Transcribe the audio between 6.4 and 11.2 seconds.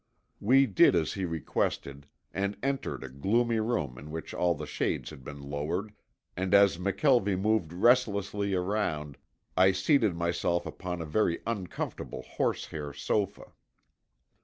as McKelvie moved restlessly around I seated myself upon a